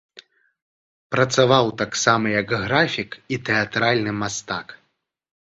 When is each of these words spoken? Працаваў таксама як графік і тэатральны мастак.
Працаваў 1.15 1.65
таксама 1.81 2.33
як 2.39 2.49
графік 2.65 3.09
і 3.37 3.41
тэатральны 3.51 4.11
мастак. 4.25 4.77